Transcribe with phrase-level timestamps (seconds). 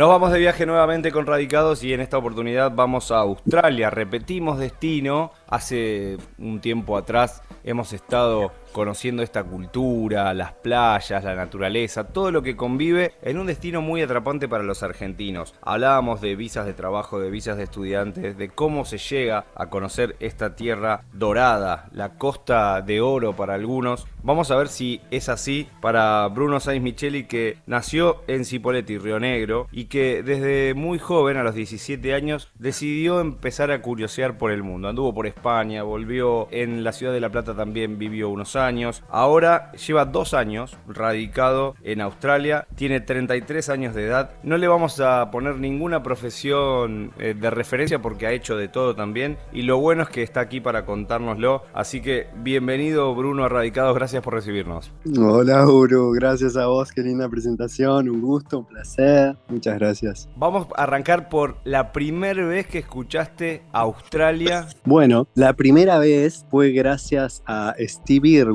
[0.00, 3.90] Nos vamos de viaje nuevamente con Radicados y en esta oportunidad vamos a Australia.
[3.90, 5.30] Repetimos destino.
[5.46, 12.42] Hace un tiempo atrás hemos estado conociendo esta cultura, las playas, la naturaleza, todo lo
[12.42, 15.54] que convive en un destino muy atrapante para los argentinos.
[15.62, 20.16] Hablábamos de visas de trabajo, de visas de estudiantes, de cómo se llega a conocer
[20.20, 24.06] esta tierra dorada, la costa de oro para algunos.
[24.22, 29.18] Vamos a ver si es así para Bruno Sainz Micheli que nació en Cipolletti, Río
[29.18, 34.50] Negro, y que desde muy joven, a los 17 años, decidió empezar a curiosear por
[34.50, 34.88] el mundo.
[34.88, 38.59] Anduvo por España, volvió en la ciudad de La Plata también, vivió unos años.
[39.08, 44.30] Ahora lleva dos años radicado en Australia, tiene 33 años de edad.
[44.42, 48.94] No le vamos a poner ninguna profesión eh, de referencia porque ha hecho de todo
[48.94, 49.38] también.
[49.52, 51.62] Y lo bueno es que está aquí para contárnoslo.
[51.72, 54.92] Así que bienvenido Bruno a Radicados, gracias por recibirnos.
[55.18, 59.36] Hola Uru, gracias a vos, qué linda presentación, un gusto, un placer.
[59.48, 60.28] Muchas gracias.
[60.36, 64.66] Vamos a arrancar por la primera vez que escuchaste Australia.
[64.84, 68.49] Bueno, la primera vez fue gracias a Steve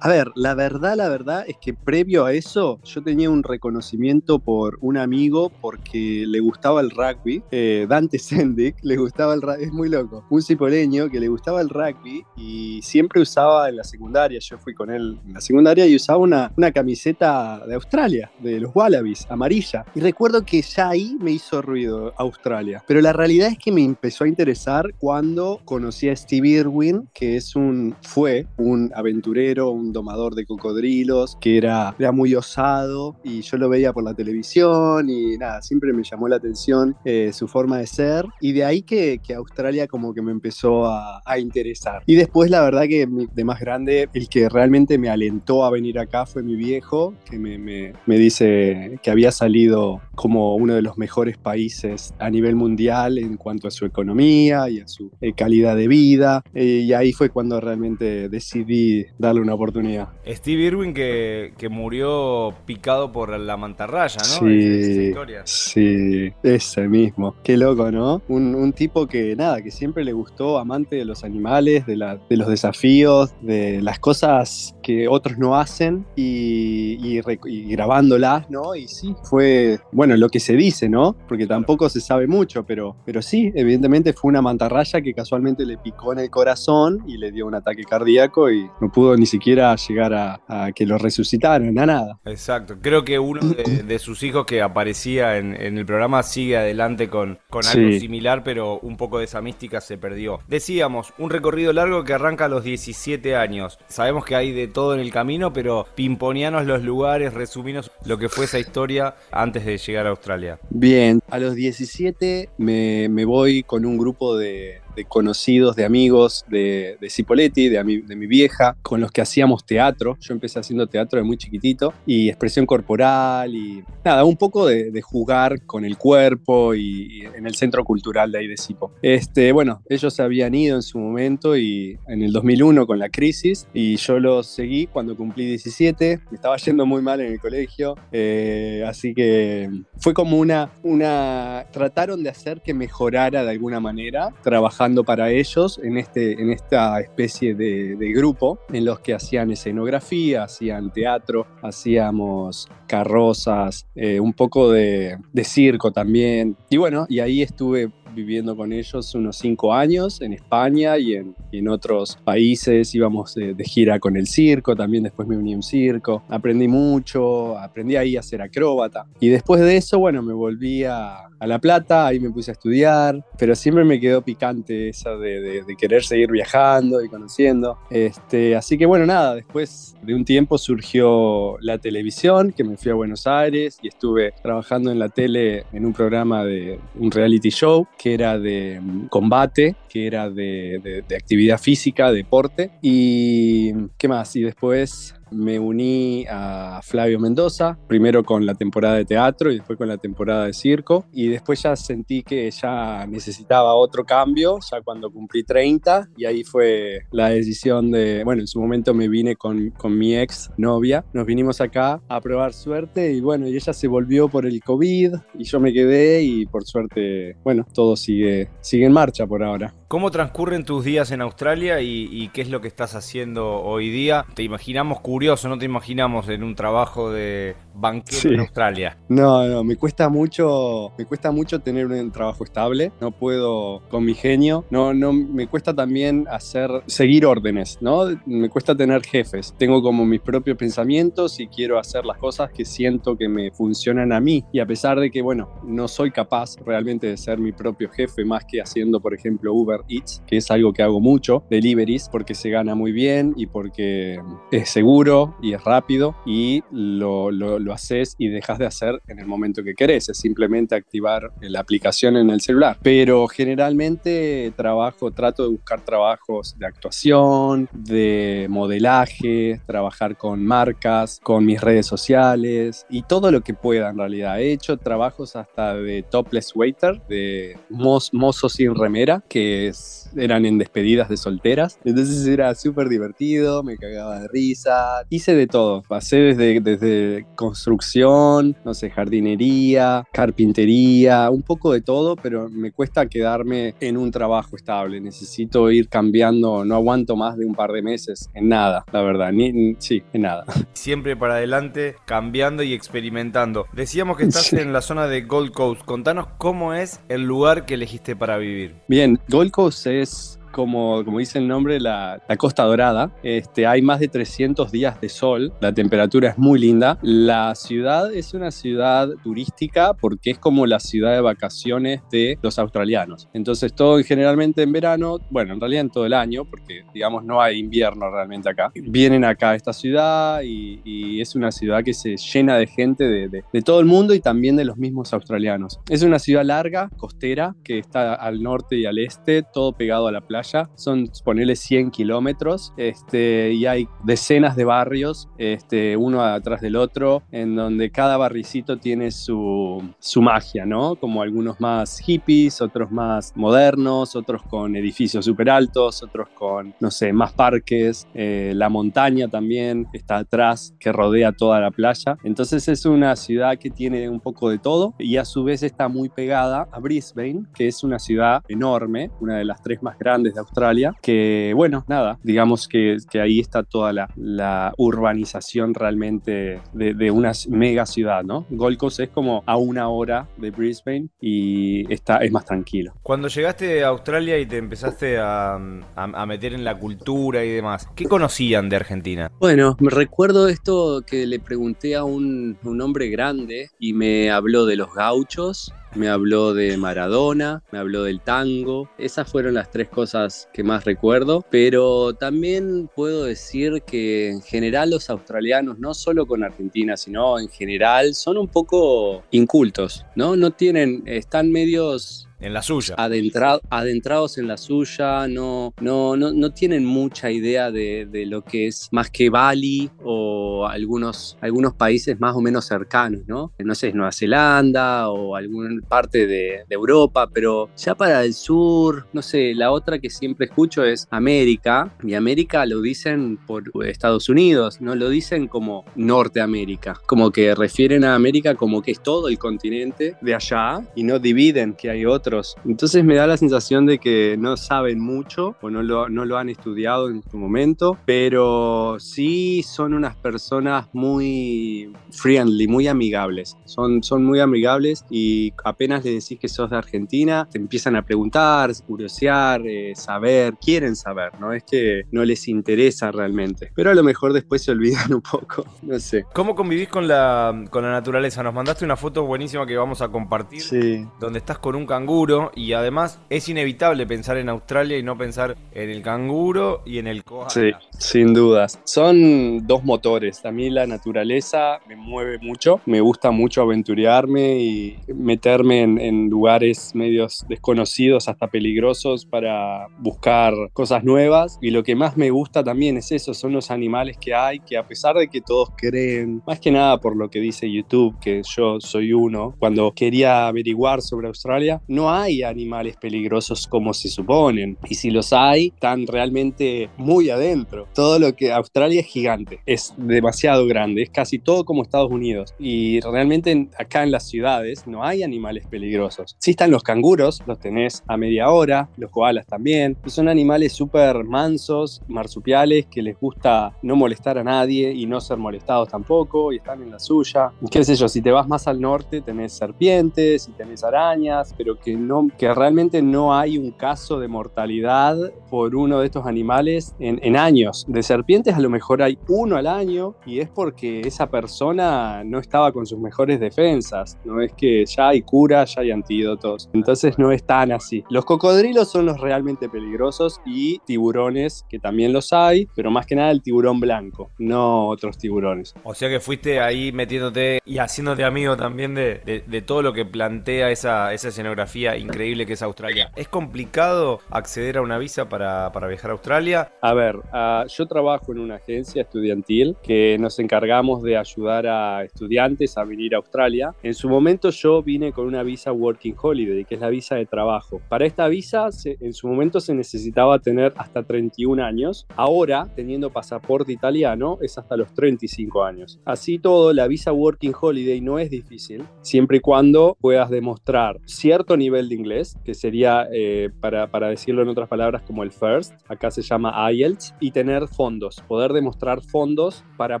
[0.00, 4.38] A ver, la verdad, la verdad es que previo a eso yo tenía un reconocimiento
[4.38, 7.42] por un amigo porque le gustaba el rugby.
[7.50, 10.24] Eh, Dante Sendik le gustaba el rugby, es muy loco.
[10.30, 14.74] Un cipoleño que le gustaba el rugby y siempre usaba en la secundaria, yo fui
[14.74, 19.26] con él en la secundaria y usaba una, una camiseta de Australia, de los Wallabies,
[19.30, 19.84] amarilla.
[19.94, 22.82] Y recuerdo que ya ahí me hizo ruido Australia.
[22.86, 27.36] Pero la realidad es que me empezó a interesar cuando conocí a Steve Irwin, que
[27.36, 33.40] es un, fue un aventurero, un domador de cocodrilos, que era, era muy osado y
[33.40, 37.48] yo lo veía por la televisión y nada, siempre me llamó la atención eh, su
[37.48, 41.38] forma de ser y de ahí que, que Australia como que me empezó a, a,
[41.38, 42.02] interesar.
[42.06, 45.98] Y después la verdad que de más grande, el que realmente me alentó a venir
[45.98, 50.82] acá fue mi viejo, que me, me, me dice que había salido como uno de
[50.82, 55.32] los mejores países a nivel mundial en cuanto a su economía y a su eh,
[55.32, 56.42] calidad de vida.
[56.54, 60.08] Eh, y ahí fue cuando realmente decidí darle una oportunidad.
[60.26, 64.46] Steve Irwin que, que murió picado por la mantarraya, ¿no?
[64.46, 67.34] Sí, sí, ese mismo.
[67.42, 68.20] Qué loco, ¿no?
[68.28, 72.18] Un, un, tipo que nada, que siempre le gustó, amante de los animales, de, la,
[72.28, 78.74] de los desafíos, de las cosas que otros no hacen y, y, y grabándolas, ¿no?
[78.74, 81.14] Y sí, fue, bueno, lo que se dice, ¿no?
[81.28, 85.78] Porque tampoco se sabe mucho, pero, pero sí, evidentemente fue una mantarraya que casualmente le
[85.78, 89.74] picó en el corazón y le dio un ataque cardíaco y no pudo ni siquiera
[89.76, 92.18] llegar a, a que lo resucitaran, a nada.
[92.24, 96.56] Exacto, creo que uno de, de sus hijos que aparecía en, en, el programa sigue
[96.56, 98.00] adelante con, con algo sí.
[98.00, 100.40] similar, pero un poco de esa mística se perdió.
[100.48, 103.78] Decíamos, un recorrido largo que arranca a los 17 años.
[103.88, 108.28] Sabemos que hay de todo en el camino, pero pimponianos los lugares, resuminos lo que
[108.28, 110.58] fue esa historia antes de llegar a Australia.
[110.70, 116.44] Bien, a los 17 me, me voy con un grupo de, de conocidos, de amigos
[116.48, 120.16] de, de Cipoletti, de, mi, de mi vieja, con los que hacíamos teatro.
[120.20, 124.90] Yo empecé haciendo teatro de muy chiquitito y expresión corporal y nada, un poco de,
[124.90, 128.92] de jugar con el cuerpo y, en el centro cultural de ahí de Cipo.
[129.02, 133.08] Este, bueno, ellos se habían ido en su momento y en el 2001 con la
[133.08, 136.20] crisis y yo los seguí cuando cumplí 17.
[136.30, 141.66] Me estaba yendo muy mal en el colegio, eh, así que fue como una, una,
[141.70, 147.00] trataron de hacer que mejorara de alguna manera, trabajando para ellos en, este, en esta
[147.00, 154.32] especie de, de grupo en los que hacían escenografía, hacían teatro, hacíamos carrozas, eh, un
[154.32, 156.56] poco de, de circo también.
[156.68, 161.34] Y bueno, y ahí estuve viviendo con ellos unos cinco años en España y en,
[161.50, 162.94] y en otros países.
[162.94, 166.22] Íbamos de, de, gira con el circo, también después me uní a un circo.
[166.28, 169.06] Aprendí mucho, aprendí ahí a ser acróbata.
[169.20, 172.52] Y después de eso, bueno, me volví a, a La Plata, ahí me puse a
[172.52, 177.78] estudiar, pero siempre me quedó picante eso de, de, de querer seguir viajando y conociendo.
[177.90, 182.90] Este, así que bueno, nada, después de un tiempo surgió la televisión, que me fui
[182.90, 187.50] a Buenos Aires y estuve trabajando en la tele en un programa de un reality
[187.50, 192.72] show que era de mm, combate, que era de, actividad física, deporte.
[192.82, 199.04] Y qué más, y después me uní a Flavio Mendoza, primero con la temporada de
[199.04, 201.06] teatro y después con la temporada de circo.
[201.12, 206.44] Y después ya sentí que ya necesitaba otro cambio, ya cuando cumplí 30, y ahí
[206.44, 211.04] fue la decisión de, bueno, en su momento me vine con, con mi ex novia,
[211.12, 215.14] nos vinimos acá a probar suerte y bueno, y ella se volvió por el COVID
[215.38, 219.74] y yo me quedé y por suerte, bueno, todo sigue, sigue en marcha por ahora.
[219.88, 223.90] ¿Cómo transcurren tus días en Australia y, y qué es lo que estás haciendo hoy
[223.90, 224.24] día?
[224.34, 228.98] Te imaginamos curioso curioso, no te imaginamos en un trabajo de banquero en Australia.
[229.08, 232.90] No, no, me cuesta mucho, me cuesta mucho tener un trabajo estable.
[233.00, 234.64] No puedo con mi genio.
[234.68, 238.06] No, no, me cuesta también hacer, seguir órdenes, ¿no?
[238.26, 239.54] Me cuesta tener jefes.
[239.56, 244.12] Tengo como mis propios pensamientos y quiero hacer las cosas que siento que me funcionan
[244.12, 244.44] a mí.
[244.52, 248.24] Y a pesar de que, bueno, no soy capaz realmente de ser mi propio jefe
[248.24, 252.34] más que haciendo, por ejemplo, Uber Eats, que es algo que hago mucho, deliveries, porque
[252.34, 254.20] se gana muy bien y porque
[254.50, 259.18] es seguro y es rápido y lo, lo, lo haces y dejas de hacer en
[259.18, 260.08] el momento que querés.
[260.08, 262.78] Es simplemente activar la aplicación en el celular.
[262.82, 271.44] Pero generalmente trabajo, trato de buscar trabajos de actuación, de modelaje, trabajar con marcas, con
[271.44, 274.40] mis redes sociales y todo lo que pueda en realidad.
[274.40, 279.68] He hecho trabajos hasta de topless waiter, de mozo sin remera, que
[280.16, 281.78] eran en despedidas de solteras.
[281.84, 285.04] Entonces era súper divertido, me cagaba de risa.
[285.08, 285.82] Hice de todo.
[285.82, 293.06] Pasé desde, desde construcción, no sé, jardinería, carpintería, un poco de todo, pero me cuesta
[293.06, 295.00] quedarme en un trabajo estable.
[295.00, 299.32] Necesito ir cambiando, no aguanto más de un par de meses en nada, la verdad.
[299.32, 300.44] Ni, sí, en nada.
[300.72, 303.66] Siempre para adelante, cambiando y experimentando.
[303.72, 305.82] Decíamos que estás en la zona de Gold Coast.
[305.84, 308.74] Contanos cómo es el lugar que elegiste para vivir.
[308.88, 313.12] Bien, Gold Coast es this como, como dice el nombre, la, Costa Dorada.
[313.22, 316.98] Este, hay más de 300 días de sol, la temperatura es muy linda.
[317.02, 322.58] La ciudad es una ciudad turística porque es como la ciudad de vacaciones de los
[322.58, 323.28] australianos.
[323.32, 327.40] Entonces todo generalmente en verano, bueno, en realidad en todo el año, porque digamos no
[327.40, 330.80] hay invierno realmente acá, vienen acá a esta ciudad y,
[331.22, 334.56] es una ciudad que se llena de gente de, de todo el mundo y también
[334.56, 335.78] de los mismos australianos.
[335.88, 340.12] Es una ciudad larga, costera, que está al norte y al este, todo pegado a
[340.12, 346.60] la playa son, ponerle 100 kilómetros, este, y hay decenas de barrios, este, uno atrás
[346.60, 350.96] del otro, en donde cada barricito tiene su, su magia, ¿no?
[350.96, 356.90] Como algunos más hippies, otros más modernos, otros con edificios súper altos, otros con, no
[356.90, 358.06] sé, más parques.
[358.14, 362.16] Eh, la montaña también está atrás, que rodea toda la playa.
[362.24, 365.88] Entonces es una ciudad que tiene un poco de todo y a su vez está
[365.88, 370.31] muy pegada a Brisbane, que es una ciudad enorme, una de las tres más grandes
[370.34, 376.60] de Australia, que bueno, nada, digamos que, que ahí está toda la, la urbanización realmente
[376.72, 378.46] de, de, una mega ciudad, ¿no?
[378.50, 382.92] Gold Coast es como a una hora de Brisbane y está, es más tranquilo.
[383.02, 385.58] Cuando llegaste a Australia y te empezaste a, a,
[385.94, 389.30] a meter en la cultura y demás, ¿qué conocían de Argentina?
[389.40, 394.66] Bueno, me recuerdo esto que le pregunté a un, un hombre grande y me habló
[394.66, 398.88] de los gauchos me habló de Maradona, me habló del tango.
[398.98, 404.90] Esas fueron las tres cosas que más recuerdo, pero también puedo decir que en general
[404.90, 410.36] los australianos, no solo con Argentina, sino en general, son un poco incultos, ¿no?
[410.36, 412.94] No tienen, están medios en la suya.
[412.96, 418.66] adentrados en la suya, no, no, no, no tienen mucha idea de, de, lo que
[418.66, 423.52] es más que Bali o algunos, algunos países más o menos cercanos, ¿no?
[423.58, 429.06] No sé, Nueva Zelanda o alguna parte de, de Europa, pero ya para el sur,
[429.12, 434.28] no sé, la otra que siempre escucho es América, y América lo dicen por Estados
[434.28, 439.28] Unidos, no lo dicen como Norteamérica, como que refieren a América como que es todo
[439.28, 442.31] el continente de allá y no dividen que hay otro
[442.64, 446.38] entonces me da la sensación de que no saben mucho o no lo, no lo
[446.38, 453.56] han estudiado en su momento, pero sí son unas personas muy friendly, muy amigables.
[453.64, 458.02] Son, son muy amigables y apenas le decís que sos de Argentina, te empiezan a
[458.02, 463.72] preguntar, curiosear, eh, saber, quieren saber, no es que no les interesa realmente.
[463.74, 466.24] Pero a lo mejor después se olvidan un poco, no sé.
[466.32, 468.42] ¿Cómo convivís con la, con la naturaleza?
[468.42, 471.06] Nos mandaste una foto buenísima que vamos a compartir, sí.
[471.20, 472.21] donde estás con un canguro
[472.54, 477.08] y además es inevitable pensar en Australia y no pensar en el canguro y en
[477.08, 477.50] el koala.
[477.50, 478.78] Sí, sin dudas.
[478.84, 480.44] Son dos motores.
[480.44, 486.28] A mí la naturaleza me mueve mucho, me gusta mucho aventurearme y meterme en, en
[486.28, 492.62] lugares medios desconocidos hasta peligrosos para buscar cosas nuevas y lo que más me gusta
[492.62, 496.42] también es eso, son los animales que hay que a pesar de que todos creen,
[496.46, 501.02] más que nada por lo que dice YouTube, que yo soy uno, cuando quería averiguar
[501.02, 504.76] sobre Australia, no no hay animales peligrosos como se suponen.
[504.88, 507.86] Y si los hay, están realmente muy adentro.
[507.94, 512.54] Todo lo que Australia es gigante, es demasiado grande, es casi todo como Estados Unidos.
[512.58, 516.34] Y realmente acá en las ciudades no hay animales peligrosos.
[516.40, 519.96] Sí están los canguros, los tenés a media hora, los koalas también.
[520.06, 525.38] Son animales súper mansos, marsupiales, que les gusta no molestar a nadie y no ser
[525.38, 527.52] molestados tampoco, y están en la suya.
[527.70, 531.78] Qué sé yo, si te vas más al norte tenés serpientes y tenés arañas, pero
[531.78, 531.91] que,
[532.38, 535.16] que realmente no hay un caso de mortalidad
[535.50, 537.84] por uno de estos animales en, en años.
[537.88, 542.38] De serpientes a lo mejor hay uno al año y es porque esa persona no
[542.38, 544.18] estaba con sus mejores defensas.
[544.24, 546.68] No es que ya hay cura, ya hay antídotos.
[546.72, 548.04] Entonces no es tan así.
[548.10, 553.16] Los cocodrilos son los realmente peligrosos y tiburones, que también los hay, pero más que
[553.16, 555.74] nada el tiburón blanco, no otros tiburones.
[555.84, 560.04] O sea que fuiste ahí metiéndote y haciéndote amigo también de, de, todo lo que
[560.04, 563.10] plantea esa, esa, escenografía increíble que es Australia.
[563.16, 566.72] ¿Es complicado acceder a una visa para, para viajar a Australia?
[566.80, 572.04] A ver, uh, yo trabajo en una agencia estudiantil que nos encargamos de ayudar a
[572.04, 573.74] estudiantes a venir a Australia.
[573.82, 577.26] En su momento yo vine con una visa Working Holiday, que es la visa de
[577.26, 577.80] trabajo.
[577.88, 582.06] Para esta visa se, en su momento se necesitaba tener hasta 31 años.
[582.16, 586.00] Ahora, teniendo pasaporte italiano, es hasta los 35 años.
[586.04, 591.56] Así todo, la visa Working Holiday no es difícil, siempre y cuando puedas demostrar cierto
[591.56, 595.72] nivel de inglés, que sería, eh, para, para decirlo en otras palabras, como el FIRST,
[595.88, 600.00] acá se llama IELTS, y tener fondos, poder demostrar fondos para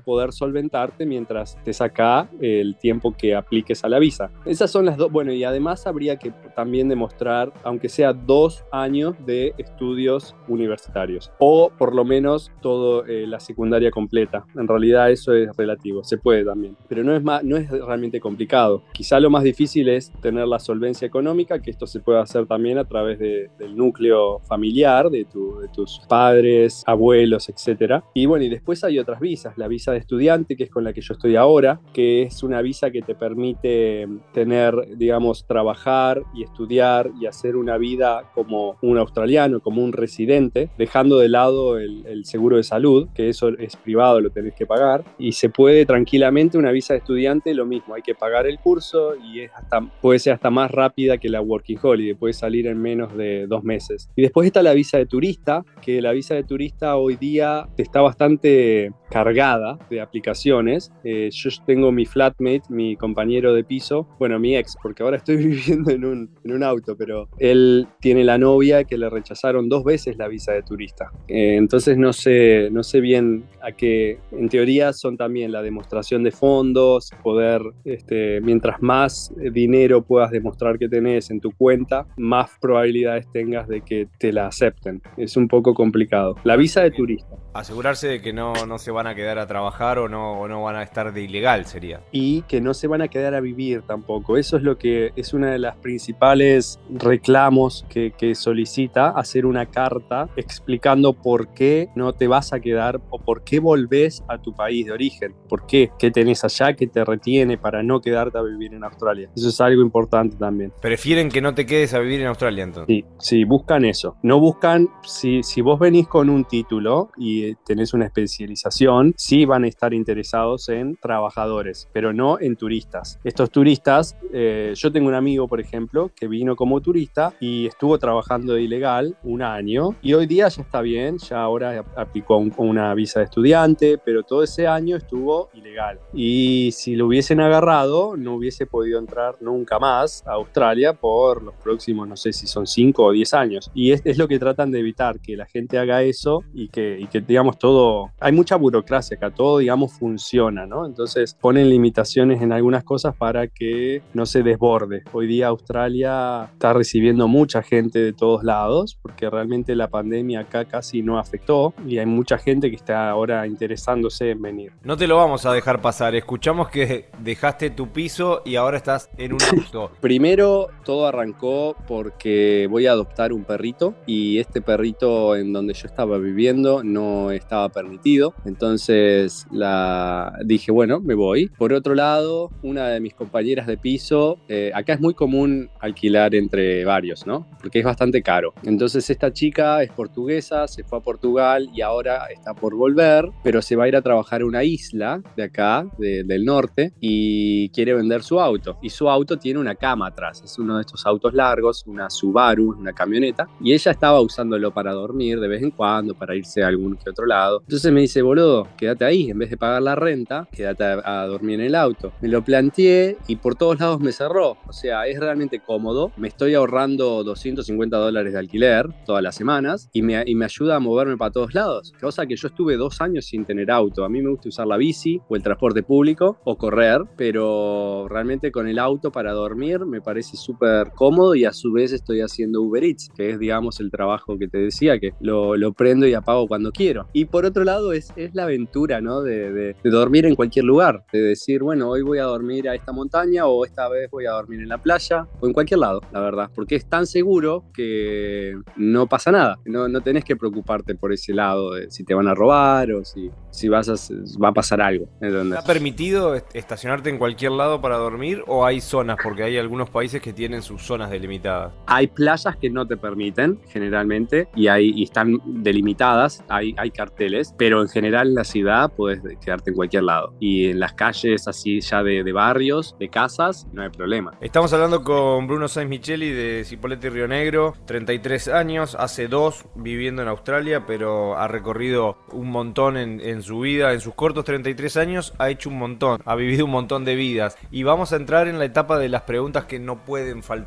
[0.00, 4.30] poder solventarte mientras te saca el tiempo que apliques a la visa.
[4.44, 9.14] Esas son las dos, bueno, y además habría que también demostrar, aunque sea dos años
[9.24, 14.44] de estudios universitarios, o por lo menos toda eh, la secundaria completa.
[14.54, 18.20] En realidad eso es relativo, se puede también, pero no es, más, no es realmente
[18.20, 18.82] complicado.
[18.92, 22.78] Quizá lo más difícil es tener la solvencia económica, que esto se puede hacer también
[22.78, 28.02] a través de, del núcleo familiar, de, tu, de tus padres, abuelos, etc.
[28.14, 30.92] Y bueno, y después hay otras visas, la visa de estudiante, que es con la
[30.92, 36.42] que yo estoy ahora, que es una visa que te permite tener, digamos, trabajar y
[36.42, 42.04] estudiar y hacer una vida como un australiano, como un residente, dejando de lado el,
[42.06, 45.86] el seguro de salud, que eso es privado, lo tenés que pagar, y se puede
[45.86, 49.80] tranquilamente una visa de estudiante, lo mismo, hay que pagar el curso y es hasta,
[50.00, 53.62] puede ser hasta más rápida que la Working Holiday, puede salir en menos de dos
[53.62, 54.10] meses.
[54.16, 58.00] Y después está la visa de turista, que la visa de turista hoy día está
[58.00, 60.90] bastante cargada de aplicaciones.
[61.04, 65.36] Eh, yo tengo mi flatmate, mi compañero de piso, bueno, mi ex, porque ahora estoy
[65.48, 69.84] viviendo en un, en un auto, pero él tiene la novia que le rechazaron dos
[69.84, 71.12] veces la visa de turista.
[71.28, 76.22] Eh, entonces no sé, no sé bien a qué, en teoría son también la demostración
[76.22, 82.50] de fondos, poder, este, mientras más dinero puedas demostrar que tenés en tu cuenta, más
[82.58, 85.02] probabilidades tengas de que te la acepten.
[85.18, 86.36] Es un poco complicado.
[86.44, 87.36] La visa de turista.
[87.52, 90.62] Asegurarse de que no, no se van a quedar a trabajar o no, o no
[90.62, 92.00] van a estar de ilegal sería.
[92.10, 94.38] Y que no se van a quedar a vivir tampoco.
[94.38, 99.66] Eso es lo que es una de las principales reclamos que, que solicita hacer una
[99.66, 104.54] carta explicando por qué no te vas a quedar o por qué volvés a tu
[104.54, 105.34] país de origen.
[105.48, 105.90] ¿Por qué?
[105.98, 109.30] ¿Qué tenés allá que te retiene para no quedarte a vivir en Australia?
[109.36, 110.72] Eso es algo importante también.
[110.80, 112.94] Prefieren que no te quedes a vivir en Australia entonces.
[112.94, 114.16] Sí, sí, buscan eso.
[114.22, 119.64] No buscan, si, si vos venís con un título y tenés una especialización, sí van
[119.64, 123.18] a estar interesados en trabajadores, pero no en turistas.
[123.24, 127.98] Estos turistas, eh, yo tengo un amigo, por ejemplo, que vino como turista y estuvo
[127.98, 132.52] trabajando de ilegal un año y hoy día ya está bien, ya ahora aplicó un,
[132.58, 135.98] una visa de estudiante, pero todo ese año estuvo ilegal.
[136.12, 140.92] Y si lo hubiesen agarrado, no hubiese podido entrar nunca más a Australia
[141.42, 143.70] los próximos, no sé si son 5 o 10 años.
[143.74, 146.98] Y es, es, lo que tratan de evitar, que la gente haga eso y que,
[146.98, 150.86] y que, digamos, todo, hay mucha burocracia acá, todo, digamos, funciona, ¿no?
[150.86, 155.02] Entonces ponen limitaciones en algunas cosas para que no se desborde.
[155.12, 160.64] Hoy día Australia está recibiendo mucha gente de todos lados, porque realmente la pandemia acá
[160.64, 164.72] casi no afectó y hay mucha gente que está ahora interesándose en venir.
[164.82, 169.10] No te lo vamos a dejar pasar, escuchamos que dejaste tu piso y ahora estás
[169.16, 169.90] en un auto.
[170.00, 175.86] Primero todo arrancó porque voy a adoptar un perrito y este perrito en donde yo
[175.86, 181.48] estaba viviendo no estaba permitido, entonces la dije, bueno, me voy.
[181.48, 186.34] Por otro lado, una de mis compañeras de piso, eh, acá es muy común alquilar
[186.34, 187.46] entre varios, ¿no?
[187.60, 188.54] Porque es bastante caro.
[188.64, 193.62] Entonces esta chica es portuguesa, se fue a Portugal y ahora está por volver, pero
[193.62, 197.68] se va a ir a trabajar a una isla de acá, de, del norte, y
[197.70, 198.78] quiere vender su auto.
[198.82, 202.10] Y su auto tiene una cama atrás, es uno de estos estos autos largos, una
[202.10, 206.62] Subaru, una camioneta, y ella estaba usándolo para dormir de vez en cuando, para irse
[206.62, 207.60] a algún que otro lado.
[207.62, 211.26] Entonces me dice, boludo, quédate ahí, en vez de pagar la renta, quédate a, a
[211.26, 212.12] dormir en el auto.
[212.20, 214.58] Me lo planteé y por todos lados me cerró.
[214.68, 216.12] O sea, es realmente cómodo.
[216.16, 220.76] Me estoy ahorrando 250 dólares de alquiler todas las semanas y me, y me ayuda
[220.76, 221.92] a moverme para todos lados.
[222.00, 224.04] Cosa que yo estuve dos años sin tener auto.
[224.04, 228.52] A mí me gusta usar la bici o el transporte público o correr, pero realmente
[228.52, 232.60] con el auto para dormir me parece súper cómodo y a su vez estoy haciendo
[232.62, 236.14] Uber Eats, que es, digamos, el trabajo que te decía, que lo, lo prendo y
[236.14, 237.06] apago cuando quiero.
[237.12, 239.22] Y por otro lado es, es la aventura, ¿no?
[239.22, 242.74] De, de, de dormir en cualquier lugar, de decir, bueno, hoy voy a dormir a
[242.74, 246.00] esta montaña o esta vez voy a dormir en la playa o en cualquier lado,
[246.12, 250.94] la verdad, porque es tan seguro que no pasa nada, no, no tenés que preocuparte
[250.94, 253.94] por ese lado de si te van a robar o si, si vas a,
[254.42, 255.06] va a pasar algo.
[255.20, 255.58] ¿entendés?
[255.58, 259.18] ¿Está permitido estacionarte en cualquier lado para dormir o hay zonas?
[259.22, 261.72] Porque hay algunos países que tienen sus zonas delimitadas.
[261.86, 267.54] Hay playas que no te permiten, generalmente, y, hay, y están delimitadas, hay, hay carteles,
[267.56, 270.34] pero en general en la ciudad puedes quedarte en cualquier lado.
[270.40, 274.32] Y en las calles así ya de, de barrios, de casas, no hay problema.
[274.40, 280.22] Estamos hablando con Bruno Sainz Micheli de Cipolletti Río Negro, 33 años, hace dos viviendo
[280.22, 284.96] en Australia, pero ha recorrido un montón en, en, su vida, en sus cortos 33
[284.96, 287.56] años, ha hecho un montón, ha vivido un montón de vidas.
[287.70, 290.61] Y vamos a entrar en la etapa de las preguntas que no pueden faltar.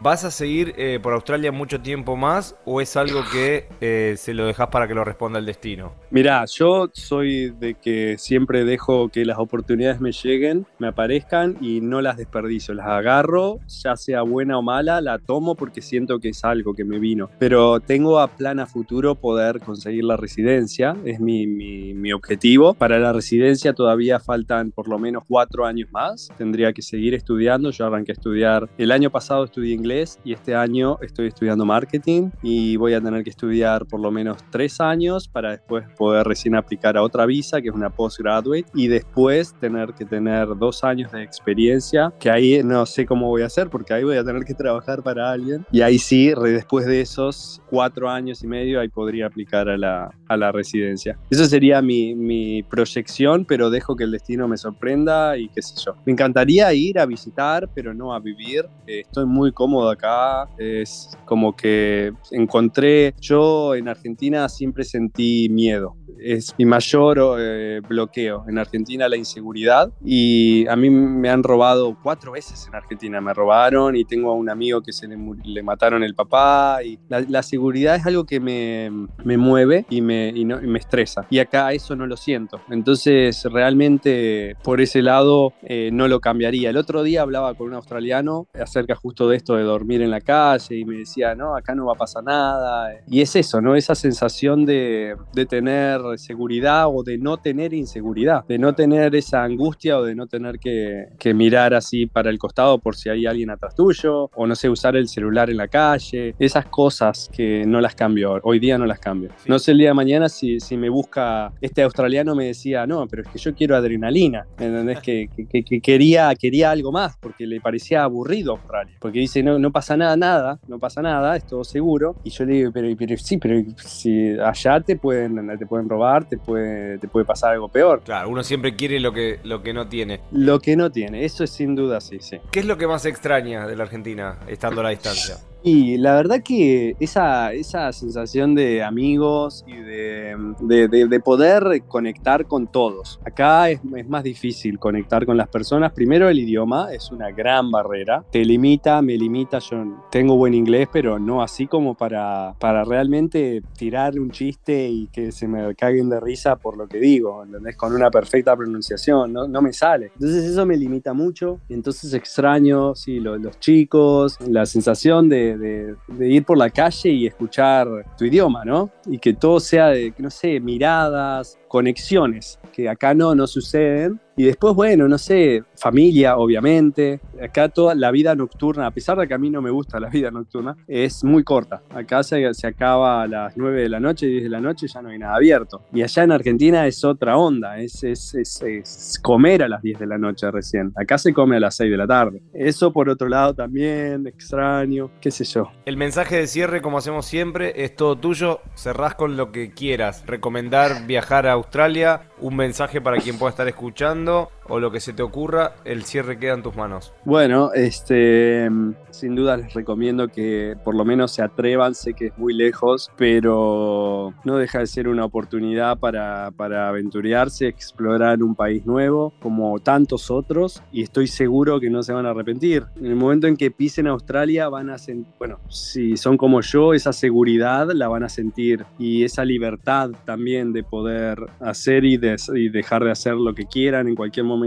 [0.00, 4.34] ¿Vas a seguir eh, por Australia mucho tiempo más o es algo que eh, se
[4.34, 5.94] lo dejas para que lo responda el destino?
[6.10, 11.80] Mirá, yo soy de que siempre dejo que las oportunidades me lleguen, me aparezcan y
[11.80, 12.74] no las desperdicio.
[12.74, 16.84] Las agarro, ya sea buena o mala, la tomo porque siento que es algo que
[16.84, 17.30] me vino.
[17.38, 22.74] Pero tengo a plan a futuro poder conseguir la residencia, es mi, mi, mi objetivo.
[22.74, 26.28] Para la residencia todavía faltan por lo menos cuatro años más.
[26.36, 27.70] Tendría que seguir estudiando.
[27.70, 32.30] Yo arranqué a estudiar, el año pasado estudié inglés y este año estoy estudiando marketing
[32.42, 36.54] y voy a tener que estudiar por lo menos tres años para después poder recién
[36.54, 41.12] aplicar a otra visa, que es una postgraduate, y después tener que tener dos años
[41.12, 44.44] de experiencia, que ahí no sé cómo voy a hacer, porque ahí voy a tener
[44.44, 45.64] que trabajar para alguien.
[45.70, 50.10] Y ahí sí, después de esos cuatro años y medio, ahí podría aplicar a la,
[50.28, 51.18] a la residencia.
[51.30, 55.74] Eso sería mi, mi proyección, pero dejo que el destino me sorprenda y qué sé
[55.84, 55.94] yo.
[56.04, 58.66] Me encantaría ir a visitar, pero no a vivir.
[58.86, 60.48] Eh, estoy muy cómodo acá.
[60.58, 68.44] Es como que encontré, yo en Argentina siempre sentí miedo es mi mayor eh, bloqueo
[68.48, 69.90] en Argentina, la inseguridad.
[70.04, 73.20] Y a mí me han robado cuatro veces en Argentina.
[73.20, 76.82] Me robaron y tengo a un amigo que se le, le mataron el papá.
[76.84, 78.90] Y la, seguridad es algo que me,
[79.24, 81.26] me mueve y me, y, y me, estresa.
[81.30, 82.60] Y acá eso no lo siento.
[82.70, 86.70] Entonces, realmente por ese lado eh, no lo cambiaría.
[86.70, 90.20] El otro día hablaba con un australiano acerca justo de esto de dormir en la
[90.20, 92.90] calle y me decía, no, acá no va a pasar nada.
[93.08, 93.74] Y es eso, ¿no?
[93.74, 99.44] Esa sensación de, de tener seguridad o de no tener inseguridad, de no tener esa
[99.44, 103.26] angustia o de no tener que, que, mirar así para el costado por si hay
[103.26, 107.64] alguien atrás tuyo, o no sé, usar el celular en la calle, esas cosas que
[107.66, 109.30] no las cambio, hoy día no las cambio.
[109.46, 113.06] No sé el día de mañana si, si me busca, este australiano me decía, no,
[113.06, 115.00] pero es que yo quiero adrenalina, ¿entendés?
[115.00, 119.58] Que, que, que, quería, quería algo más, porque le parecía aburrido Australia, porque dice, no,
[119.58, 122.88] no pasa nada, nada, no pasa nada, es todo seguro, y yo le digo, pero,
[122.96, 127.52] pero sí, pero si allá te pueden, te pueden robar, te puede, te puede pasar
[127.52, 128.02] algo peor.
[128.04, 130.20] Claro, uno siempre quiere lo que, lo que no tiene.
[130.30, 132.38] Lo que no tiene, eso es sin duda sí, sí.
[132.50, 135.36] ¿Qué es lo que más extraña de la Argentina estando a la distancia?
[135.62, 141.82] Y la verdad que esa, esa sensación de amigos y de, de, de, de poder
[141.88, 143.20] conectar con todos.
[143.24, 145.92] Acá es, es, más difícil conectar con las personas.
[145.92, 148.24] Primero el idioma es una gran barrera.
[148.30, 149.58] Te limita, me limita.
[149.58, 155.08] Yo tengo buen inglés, pero no así como para, para realmente tirar un chiste y
[155.08, 157.42] que se me caguen de risa por lo que digo.
[157.42, 157.76] ¿Entendés?
[157.76, 159.32] Con una perfecta pronunciación.
[159.32, 160.12] No, no me sale.
[160.14, 161.60] Entonces eso me limita mucho.
[161.68, 167.26] Entonces extraño, sí, lo, los chicos, la sensación de de, ir por la calle y
[167.26, 168.90] escuchar tu idioma, ¿no?
[169.06, 174.20] Y que todo sea de, no sé, miradas, conexiones, que acá no, no suceden.
[174.38, 177.20] Y después, bueno, no sé, familia, obviamente.
[177.42, 180.08] Acá toda la vida nocturna, a pesar de que a mí no me gusta la
[180.08, 181.82] vida nocturna, es muy corta.
[181.90, 185.02] Acá se, se acaba a las 9 de la noche, 10 de la noche, ya
[185.02, 185.82] no hay nada abierto.
[185.92, 189.98] Y allá en Argentina es otra onda, es, es, es, es comer a las 10
[189.98, 190.92] de la noche recién.
[190.94, 192.40] Acá se come a las 6 de la tarde.
[192.54, 195.72] Eso por otro lado también, extraño, qué sé yo.
[195.84, 198.60] El mensaje de cierre, como hacemos siempre, es todo tuyo.
[198.76, 200.22] Cerrás con lo que quieras.
[200.28, 205.00] Recomendar viajar a Australia, un mensaje para quien pueda estar escuchando hablando o lo que
[205.00, 207.12] se te ocurra, el cierre queda en tus manos.
[207.24, 208.68] Bueno, este,
[209.10, 213.10] sin duda les recomiendo que por lo menos se atrevan, sé que es muy lejos,
[213.16, 219.78] pero no deja de ser una oportunidad para, para aventurearse, explorar un país nuevo, como
[219.78, 222.84] tantos otros, y estoy seguro que no se van a arrepentir.
[222.96, 226.94] En el momento en que pisen Australia van a sentir, bueno, si son como yo,
[226.94, 233.04] esa seguridad la van a sentir y esa libertad también de poder hacer y, dejar
[233.04, 234.57] de hacer lo que quieran en cualquier momento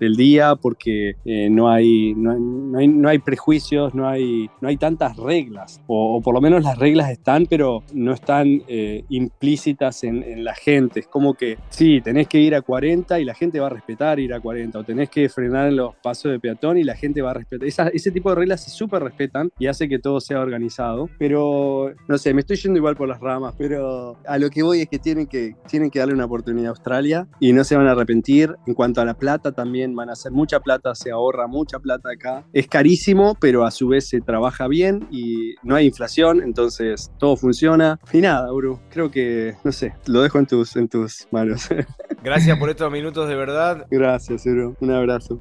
[0.00, 4.76] del día, porque eh, no, hay, no, hay, no, hay, prejuicios, no hay, no hay
[4.76, 10.22] tantas reglas, o, por lo menos las reglas están, pero no están eh, implícitas en,
[10.22, 11.00] en la gente.
[11.00, 14.18] Es como que, sí, tenés que ir a 40 y la gente va a respetar
[14.18, 17.22] ir a 40, o tenés que frenar en los pasos de peatón y la gente
[17.22, 17.90] va a respetar.
[17.92, 22.18] ese tipo de reglas se súper respetan y hace que todo sea organizado, pero no
[22.18, 24.98] sé, me estoy yendo igual por las ramas, pero a lo que voy es que
[24.98, 28.54] tienen que, tienen que darle una oportunidad a Australia y no se van a arrepentir.
[28.66, 32.10] En cuanto a la plata, también van a hacer mucha plata, se ahorra mucha plata
[32.10, 32.44] acá.
[32.52, 37.36] Es carísimo, pero a su vez se trabaja bien y no hay inflación, entonces todo
[37.36, 37.98] funciona.
[38.12, 41.68] Y nada, Uru, creo que, no sé, lo dejo en tus, en tus manos.
[42.22, 43.86] Gracias por estos minutos de verdad.
[43.90, 44.76] Gracias, Uru.
[44.80, 45.38] Un abrazo.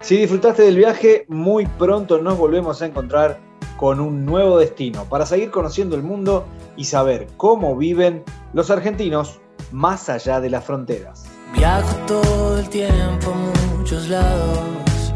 [0.00, 3.40] Si disfrutaste del viaje, muy pronto nos volvemos a encontrar
[3.76, 9.40] con un nuevo destino para seguir conociendo el mundo y saber cómo viven los argentinos
[9.72, 11.24] más allá de las fronteras.
[11.54, 15.12] Viajo todo el tiempo a muchos lados.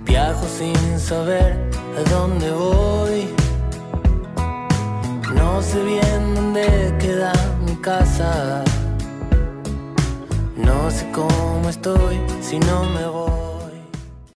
[0.00, 1.56] Viajo sin saber
[1.98, 3.28] a dónde voy.
[5.34, 7.32] No sé bien dónde queda
[7.66, 8.62] mi casa.
[10.56, 13.49] No sé cómo estoy si no me voy.